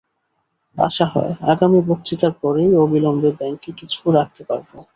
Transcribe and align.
আশা 0.77 1.05
হয়, 1.05 1.31
আগামী 1.51 1.79
বক্তৃতার 1.89 2.33
পরেই 2.41 2.71
অবিলম্বে 2.75 3.29
ব্যাঙ্কে 3.39 3.69
কিছু 3.79 3.99
রাখতে 4.11 4.41
পারব। 4.43 4.69